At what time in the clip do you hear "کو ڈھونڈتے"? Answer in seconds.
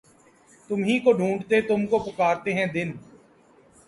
0.99-1.59